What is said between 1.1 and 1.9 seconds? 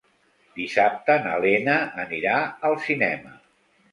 na Lena